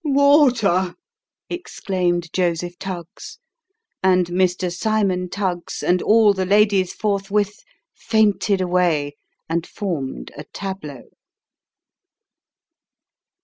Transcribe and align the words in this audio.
"Water!" 0.03 0.95
exclaimed 1.51 2.33
Joseph 2.33 2.79
Tuggs 2.79 3.37
and 4.01 4.25
Mr. 4.25 4.73
Cymon 4.75 5.29
Tuggs 5.29 5.83
and 5.83 6.01
all 6.01 6.33
the 6.33 6.43
ladies 6.47 6.91
forthwith 6.91 7.59
fainted 7.95 8.61
away, 8.61 9.15
and 9.47 9.67
formed 9.67 10.31
a 10.35 10.43
tableau. 10.53 11.03